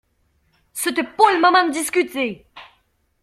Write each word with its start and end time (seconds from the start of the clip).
C’était 0.73 1.03
pas 1.03 1.31
le 1.31 1.39
moment 1.39 1.67
de 1.67 1.71
discuter. 1.73 2.47